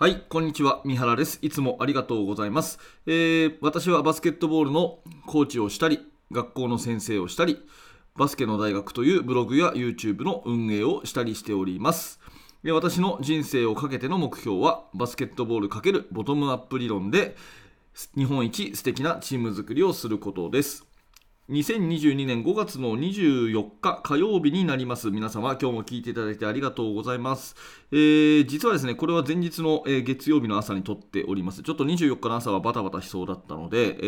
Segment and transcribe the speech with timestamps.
[0.00, 0.80] はい、こんにちは。
[0.84, 1.40] 三原です。
[1.42, 2.78] いつもありがとうございます。
[3.04, 5.98] えー私はバスケットボールのコーチをしたり、
[6.30, 7.58] 学校の先生をしたり、
[8.14, 12.20] バスケの大学というブログや YouTube の運営をしたりしております。
[12.62, 17.34] で私の人生をかけての目標は、バスケットボール×ボトムアップ理論で、
[18.16, 20.87] 日本一素敵なチーム作りをすることです。
[21.50, 25.10] 2022年5月の24日火曜日になります。
[25.10, 27.56] 皆様、今日も聞いていただいてありがとうございます。
[27.90, 31.62] えー実はですね、これは前日の、えー月曜日の朝に撮っております。
[31.62, 34.02] ちょっと24日の朝はバタバタしそうだったので、え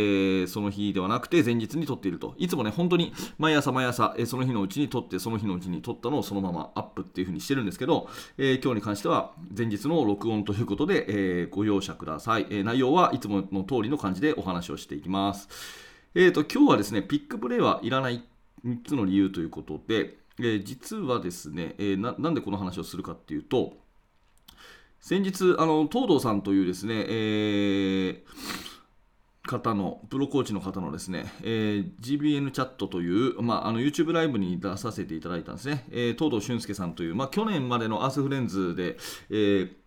[0.45, 2.35] ーその日ではなくて前日に撮っていると。
[2.37, 15.90] いつもね、本当に毎朝毎朝、えその日のうちに撮って、その日のうちに撮ったのをそのままアップっていう風にしてるんですけど、え今日に関しては前日の録音ということで、えご容赦ください、え内容はいつもの通りの感じでお話をしていきます。
[16.13, 18.25] えー、と今日はですね、ピックプレイはいらない
[18.65, 23.75] 3つの理由ということで、えー実はですね、えーな、なんでこの話をするかっていうと、
[25.01, 28.21] 先日、あの東堂さんというですね、えー
[29.47, 38.97] 方の、プロコーチの方のですね、えー GBN チャットという、まあ、あの YouTube ライブに出させていただいたんですね、えー東堂俊介さんという、まあ、去年までのアースフレンズで、
[39.31, 39.80] えー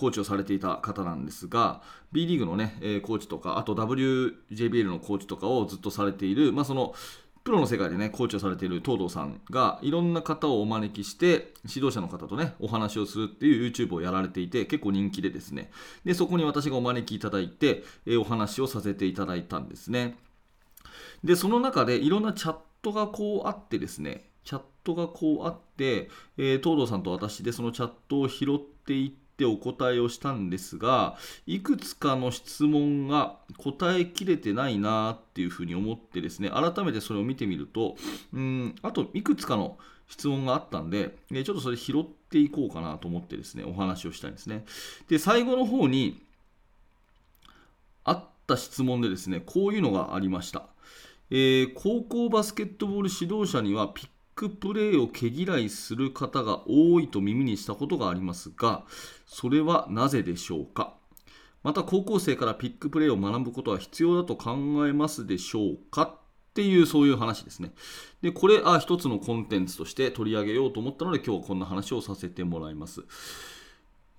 [0.00, 6.94] コーチをされていた方なんですが、B リーグの、ね、えーコーチとか、あと WJBL のコーチとかをずっとされている、まあ、その
[7.44, 15.70] プロの世界で、ね、コーチをされている東堂さんがいろんな方をお招きして、指導者の方と、ね、お話をするっていう YouTube をやられていて、結構人気でですね、
[16.04, 20.16] でそこに私がお招きいただいて、えーお話をさせていただいたんですね。
[21.22, 37.96] で、その中でいろんなチャットがこうあってですね、チャットがこうあって、えー東堂さんと私でそのチャットを拾っていってお答えをしたんですが、いくつかの質問が答えきれてないなっていうふうに思ってですね、改めてそれを見てみると、
[38.34, 44.66] うん、あといくつかの質問があったんで、ちょっとそれ拾っていこうかなと思ってですね、お話をしたいんですね。
[45.08, 46.20] で、最後の方に、
[48.04, 50.66] あった質問でですね、こういうのがありました。
[51.30, 54.08] えー高校バスケットボール指導者にはピッ
[54.40, 58.84] クプレーを毛嫌いする方が多いと耳にしたことがありますが、
[59.26, 60.94] それはなぜでしょうか？
[61.62, 64.52] また高校生からピックプレーを学ぶことは必要だと考
[64.86, 66.02] えますでしょうか？
[66.04, 66.18] っ
[66.54, 67.74] ていうそういう話ですね。
[68.22, 73.02] で、これ、あ一つのコンテンツとして取り上げようと思ったので、今日はこんな話をさせてもらいます。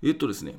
[0.04, 0.54] えっとですね、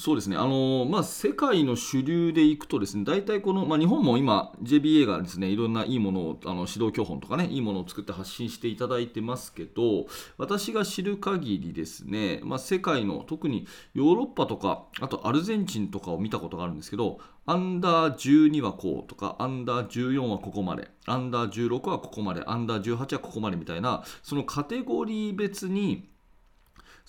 [0.00, 10.06] そうですね、あのまあ、世界の主流でいくとですね、大体この、まあ、日本も今、JBA がですね、いろんないいものを、あの指導教本とかね、いいものを作って発信していただいてますけど、
[10.38, 26.08] 私が知る限りですね、まあ、世界の、特にヨーロッパとか、あとアルゼンチンとかを見たことがあるんですけど、アンダー12はこうとか、アンダー14はここまで、アンダー16はここまで、アンダー18はここまでみたいな、そのカテゴリー別に、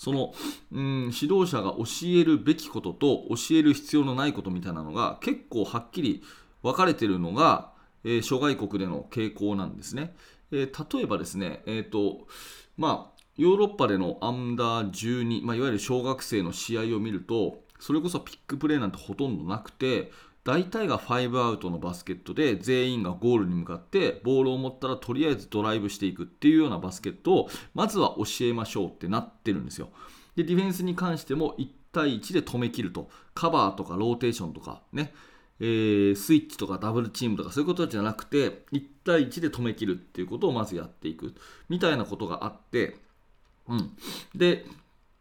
[0.02, 0.34] その、
[0.72, 6.24] うん、指導者が教えるべきことと教える必要のないことみたいなのが結構はっきり
[6.64, 7.72] 分かれているのが、
[8.04, 10.16] えー諸外国での傾向なんですね。
[10.52, 12.26] えー例えばですね、えーと
[12.78, 20.12] まあ、ヨーロッパでのアンダー12、まあ、いわゆる小学生の試合を見るとそれこそピックプレーなんてほとんどなくて
[20.44, 29.90] 大体が5アウトのバスケットで全員がゴールに向かってボールを持ったらとりあえずドライブしていくっていうようなバスケットをまずは教えましょうってなってるんですよ。
[30.35, 33.09] でディフェンスに関しても1対1で止めきると。
[33.34, 35.13] カバーとかローテーションとかね、
[35.59, 41.35] えースイッチとかダブルチームとかそういうことじゃなくて1対1で止めきるっていうことをまずやっていく
[41.69, 42.97] みたいなことがあって、
[43.68, 43.91] うん、
[44.35, 44.66] で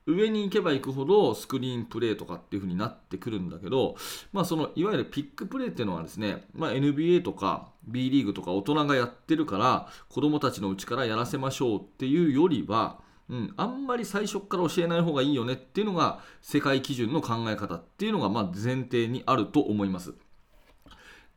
[0.06, 3.96] 上に行けば行くほどスクリーンプレーとかっていう風になってくるんだけど、
[4.32, 20.14] まあ、そのいわゆるピックプレーっていうのはですね、まあ、NBA とか B リーグとか大人がやってるから子供たちのうちからやらせましょうっていうよりは、うん、あんまり最初から教えない方がいいよねっていうのが世界基準の考え方っていうのがま前提にあると思います。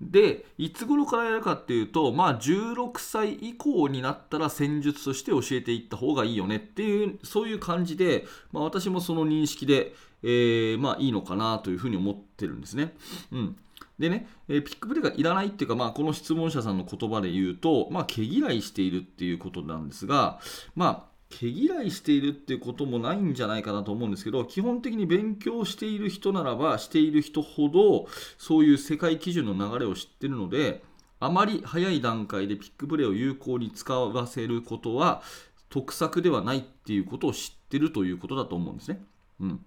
[0.02, 9.94] でいつ頃からやるかっていうと、まあ、16歳以降になったら戦術として教えていった方がいいよねっていうそういう感じで、まあ、私もその認識で、
[10.24, 12.94] えーまあ、いいのかなというふうに思ってるんですね。
[13.31, 13.57] うん
[14.00, 20.39] でね、えーピックプレーがいらないっていうか、まあ、この質問者さんの言葉で言うと、まあ、毛嫌いしているっていうことなんですが、
[20.75, 28.07] まあ、毛嫌いしているっていうこともないんじゃないかなと思うんですけど基本的に勉強している人ならばしている人ほど
[28.38, 30.83] そういう世界基準の流れを知ってるので
[31.19, 35.21] あまり早い段階でピックプレーを有効に使わせることは
[35.69, 39.01] 得策ではないっていうことを知ってるということだと思うんですね。
[39.39, 39.65] うん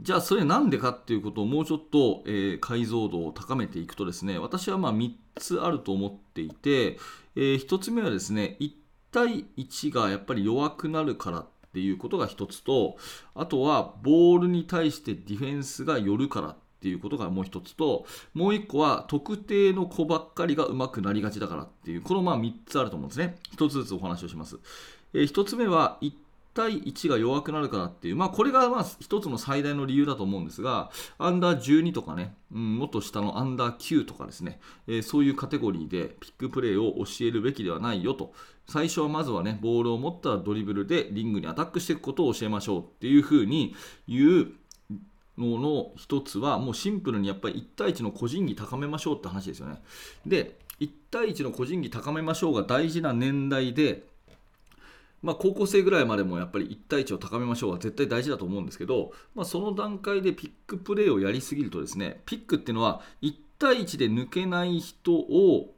[0.00, 6.98] じゃあそれなんでかっていうことをもうちょっと、えー解像度を高めていくとですね私はま3つあると思っていて、
[7.36, 8.72] え1つ目はですね1
[9.12, 12.96] 対1がやっぱり弱くなるからっていうことが一つと
[13.34, 23.36] あとはボールに対してディフェンスが寄るからっていうことがもう一つともう一個は特定の子ばっかりが上手くなりがちだからっていうこのまあ3つあると思うんですね。
[23.56, 24.58] 1つずつお話をします、
[25.14, 26.12] えー、1つ目は1
[26.54, 38.34] 対1が弱くなるからっていう、まあ、これがまあ一つの最大の理由だと思うんですが、アンダー12とかね、うん、もっと下のアンダー9とかですね、えー、そういうカテゴリーでピックプレーを教えるべきではないよと、
[38.66, 43.74] 最初はまずはね、ボールを持ったドリブルでリングにアタックしていくことを教えましょうっていうふうに
[44.08, 44.52] 言う
[45.38, 49.82] のの一つは、もうシンプルにやっぱり1対1の個人技高めましょうって話ですよね。
[50.26, 54.04] で、1対1の個人技高めましょうが大事な年代で、
[55.22, 65.72] まあ、高校生ぐらいまでもやっぱり1対1を高めましょうは絶対大事だと思うんですけど、まあ、その段階でピックプレーをやりすぎるとですねピックっていうのは1対1で抜けない人を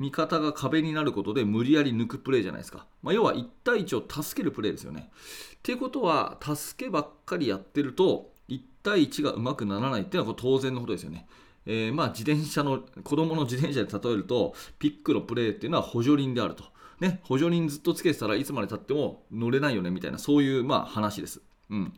[0.00, 5.10] 味方が壁になることで無理やり抜くプレーじゃないですか、まあ、要は1対1を助けるプレーですよね。
[5.56, 11.26] っていうことは助けばっかりやってると1対1がうまくならないっていうのは当然のことですよね。
[11.66, 16.64] えー、まあ自転車の子供の自転車で例えるとピックのプレーっていうのは補助輪であると。
[16.98, 21.42] ね、補助輪ずっとつけてたらいつまでたっても乗れないよねみたいなそういうまあ話です。
[21.70, 21.92] うん、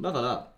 [0.00, 0.52] だから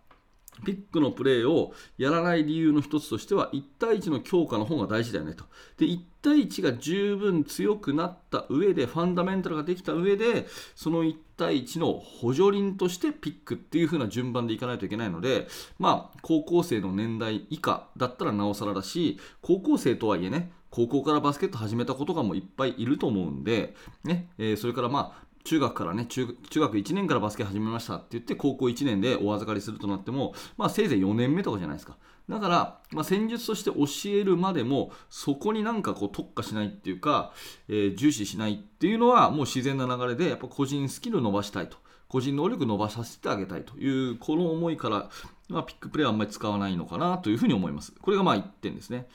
[0.64, 5.44] ピックのプレーをやらない理由の一つとしては1対1の強化の方が大事だよねと。
[5.76, 10.46] で1対1が十分強くなった上でファンダメンタルができた上で
[10.76, 31.96] その1対1の補助輪としてピックっていう風な順番でいかないといけないのでまあ高校生の年代以下だったらなおさらだし高校生とはいえね高校からバスケット始めた子とかもういっぱいいると思うんで、ねえー、それからまあ中学からね中、学1年からバスケ始めましたって言って、高校1年でお預かりするとなっても、まあ、せいぜい4年目とかじゃないですか。
[32.28, 33.86] だから、まあ、戦術として教
[34.16, 37.32] えるまでも、そこになんかこう特化しないっていうか、
[37.68, 41.76] えー、重視しないっていうのは、もう自然な流れで、やっぱ個人スキル伸ばしたいと。
[42.08, 45.10] 個人能力伸ばさせてあげたいという、この思いから、
[45.48, 47.92] まあ、ピックプレーはあんまり使わないのかなというふうに思います。
[48.00, 49.08] これがまあ1点ですね。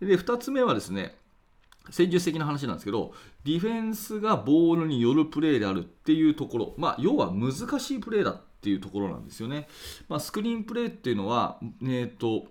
[0.00, 1.16] で、2つ目はですね、
[1.90, 3.12] 戦術的な話なんですけど、
[3.44, 9.68] ディフェンスがボールによるプレーであるっていうところ、まあ、要は難しいプレーだっていうところなんですよね。
[10.08, 12.46] まあ、スクリーンプレーっていうのは、えーと、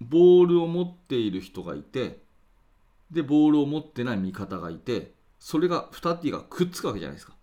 [0.00, 2.20] ボールを持っている人がいて、
[3.10, 7.34] で、ボールを持ってない味方がいて、それが2人がくっつくわけじゃないですか。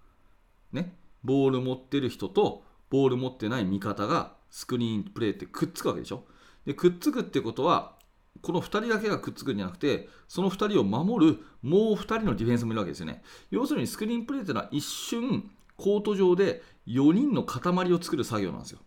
[0.72, 0.94] ね。
[1.24, 6.24] ボール持ってる人とボール持ってない味方がスクリーンプレーってくっつくわけでしょ。
[6.66, 7.97] でくっつくってことは
[8.42, 13.24] この2人だけがくっつくんじゃなくて、その2人を守るもう2人のディフェンスもいるわけですよね。
[13.52, 18.80] 要するにスクリーンプレーというのは一瞬、コート上で4人の塊を作る作業なんですよ。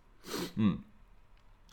[0.59, 0.85] うん。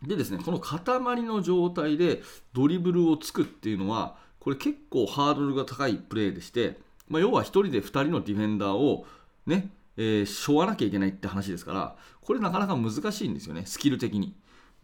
[0.03, 2.21] でですね、この塊の状態で
[2.53, 6.79] ドリブルをつくっていうのは、これ結構ハードルが高いプレーでして、
[7.09, 9.05] まあ、要は1人で2人のディフェンダーを
[9.45, 14.35] ね、えー、しょわなきゃいけないって話ですから、これなかなか難しいんですよね、スキル的に。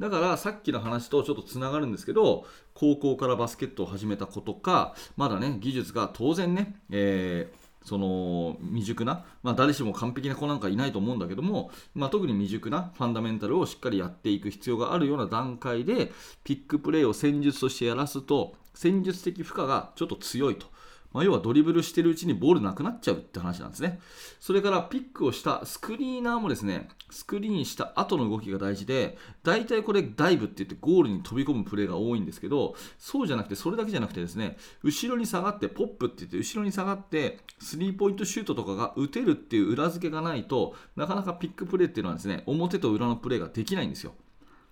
[0.04, 16.14] だからさっきの話とちょっとつながるんですけど高校からバスケットを始めた子とかまだね技術が当然ね、えーその未熟な、まあ、誰しも完璧な子なんかいないと思うんだけども、まあ、特に未熟なファンダメンタルをしっかりやっていく必要があるような段階で
[16.46, 20.68] ピックプレーを戦術としてやらすと戦術的負荷がちょっと強いと。
[21.14, 24.00] まあ、要はドリブルしてるうちにボールなくなっちゃうって話なんですね。
[24.40, 44.14] それからピックをしたスクリーナーもですね、スクリーンした後の動きが大事で、大体これダイブって言ってゴールに飛び込むプレーが多いんですけど、そうじゃなくて、それだけじゃなくてですね、後ろに下がって、ポップって言って後ろに下がって、スリーポイントシュートとかが打てるっていう裏付けがないとなかなかピックプレーっていうのはですね、表と裏のプレーができないんですよ。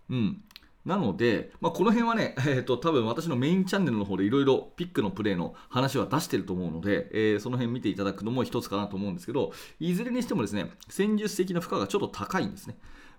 [0.10, 0.44] うん。
[0.86, 12.78] なので、まあ、この辺はね、 えーと、多分私のメインチャンネルの方でいろいろピックのプレーの話は出してると思うので、えー、その辺見ていただくのも一つかなと思うんですけど、いずれにしてもですね、戦術的な負荷がちょっと高いんですね。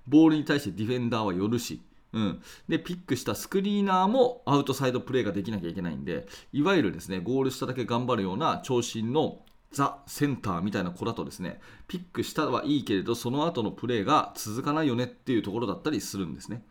[0.09, 1.81] ボールに対してディフェンダーは寄るし、
[2.13, 9.41] うん、でピックしたスクリーナーもアウトサイドプレーができなきゃいけないんで、いわゆるですねゴール下だけ頑張るような長身の
[9.73, 16.63] ザ・センターみたいな子だとですねピックしたはいいけれどその後のプレーが続かないよねっていうところだったりするんですね。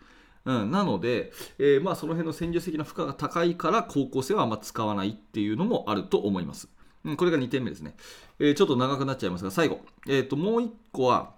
[0.45, 6.67] うん、なので、えー、まあ、その辺の戦術的な負荷が高いから高校生はあんま使わないっていうのもあると思います。
[7.03, 7.95] うん、これが2点目ですね。
[8.39, 11.33] えー、ちょっと長くなっちゃいますが、最後、えーと、もう1個は、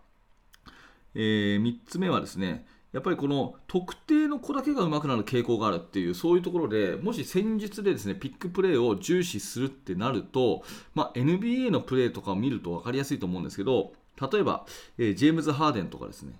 [1.15, 13.93] えー、3つ目はですね、やっぱりこの特定の子だけが上手くなる傾向があるっていうそういうところでもし戦術でですねピックプレーを重視するってなると、まあ、NBA のプレーとかを見ると分かりやすいと思うんですけど
[14.31, 14.65] 例えば、
[15.00, 16.33] えー、ジェームズ・ハーデンとかですね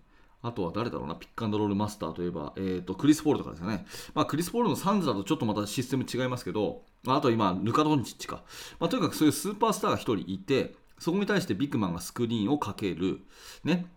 [0.44, 3.86] あとは誰だろうな、ピックアンドロールマスターといえば、えーと、クリス・ポールとかですかね。
[4.14, 8.44] まあ、クリス・ポールのサンズだとちょっとまたシステム違いますけど、あと今、ルカ・ドンチッチか。
[8.78, 13.22] まあ、とにかくそういうスーパースターが1人いて、そこに対してビッグマンがスクリーンをかける。
[13.64, 13.88] ね。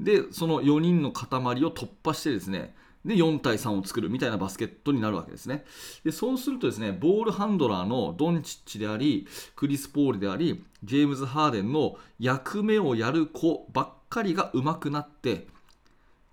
[0.00, 1.28] で、その4人の塊
[1.64, 5.64] を突破してですね、で4対3を作るみたいなバスケットになるわけですね。
[6.04, 15.48] でそうするとですね、ボールハンドラーのドンチッチであり、クリス・ポールであり、ジェームズ・ハーデンの役目をやる子ばっかりが上手くなって、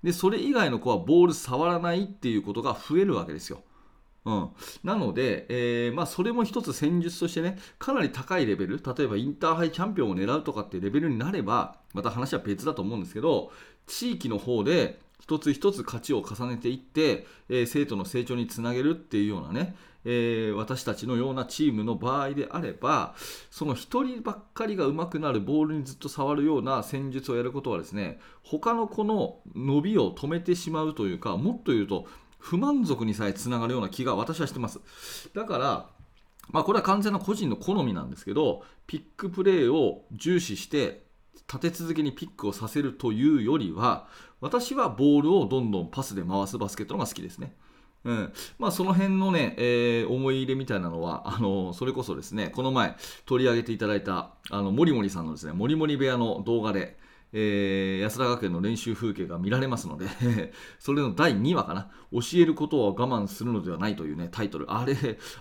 [0.03, 3.61] でそれ以外の子はボール触らないっていうことが増えるわけですよ。
[4.25, 4.49] うん、
[4.83, 13.51] なので、えー、まあ、それも一つ戦術としてね、かなり高いレベル、例えばインターハイチャンピオンを狙うとかっていうレベルになれば、また話は別だと思うんですけど、
[13.87, 19.75] 地域の方で一つ一つ勝ちを重ねていって、えー、生徒の成長につなげるっていうようなね、
[20.05, 23.15] えー、私たちのようなチームの場合であれば、
[23.51, 32.05] その1人ばっかりが上手くなるボールにずっと触るような戦術をやることはですね、他の子の伸びを止めてしまうというか、もっと言うと、
[32.37, 34.79] 不満足にさえつながるような気が私はしてます。
[35.33, 35.89] だから、
[36.51, 41.03] まあ、これは完全な個人の好みなんですけど、ピックプレーを重視して、
[41.47, 44.07] 立て続けにピックをさせるというよりは、
[44.39, 47.55] 私はボールをどんどんパスで回すバスケットの方が好きですね。
[48.05, 48.33] うん。
[48.57, 56.97] まあ、その辺のね、えー、思い入れみたいなのは、あのそれこそですね、この前取り上げていただいた、あの、もりもりさんのですね、もりもり部屋の動画で、
[57.31, 60.07] えー、安田学園の練習風景が見られますので
[60.79, 64.71] それの第2話かな、教えることは我慢するのではないというね、タイトル。
[64.71, 64.95] あれ、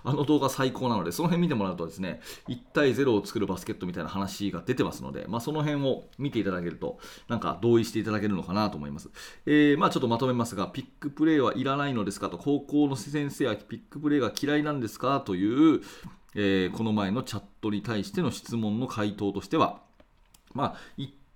[0.05, 9.11] あの動画最高なので、その辺見てもらうとですね、1対0を作るバスケットみたいな話が出てますので、まあ、その辺を見ていただけると、なんか同意していただけるのかなと思います。
[9.47, 15.81] えー、まあ、ちょっとまとめますが、ピックプレーはいらないのですかと、高校の先生はピックプレーが嫌いなんですかという、
[16.35, 19.81] えー、この前のチャットに対しての質問の回答としては、
[20.55, 20.77] まあ、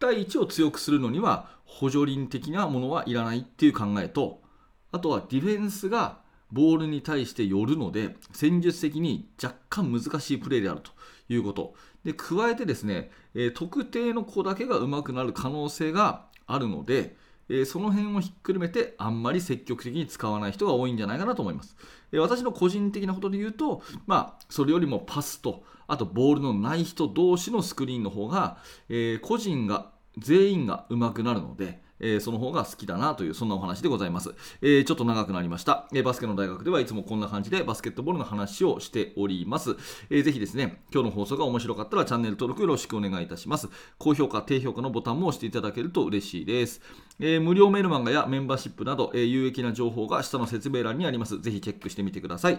[0.02, 4.42] 対1を強くするのには補助輪的なものはいらないっていう考えと
[4.90, 10.90] あとはディフェンスがボールに対して寄るので戦術的に若干難しいプレーであると
[11.28, 11.74] いうこと。
[12.04, 17.16] で加えてですね、え、特定の子だけが上手くなる可能性があるので、
[17.48, 21.76] え、その辺をひっくるめてあんまり積極的に使わない人が多いんじゃないかなと思います、
[22.10, 39.76] え、私の個人的なことで言うと、まあ、それよりもパスとあとボールのない人同士のスクリーンの方が、え個人が全員が上手くなるので、えー、その方が好きだなというそんなお話でございます、えー、ちょっと長くなりました、えー、バスケの大学ではいつもこんな感じでバスケットボールの話をしております、
[40.10, 46.80] えー、ぜひですね今日の放送が面白かったらチャンネル登録よろしくお願いいたします高評価低評価のボタンも押していただけると嬉しいです
[47.20, 51.40] えー、無料メールマガやメンバーシップなど、えー、有益な情報が下の説明欄にあります。
[51.40, 52.58] ぜひチェックしてみてください。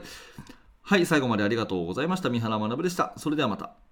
[0.81, 2.29] はい、最後までありがとうございました。
[2.29, 3.13] 三原学でした。
[3.17, 3.82] それではまた。